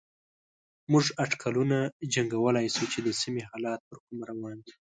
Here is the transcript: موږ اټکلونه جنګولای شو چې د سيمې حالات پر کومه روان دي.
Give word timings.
موږ 0.91 1.05
اټکلونه 1.23 1.77
جنګولای 2.13 2.67
شو 2.75 2.85
چې 2.93 2.99
د 3.03 3.09
سيمې 3.21 3.43
حالات 3.49 3.79
پر 3.87 3.97
کومه 4.05 4.23
روان 4.31 4.57
دي. 4.65 4.73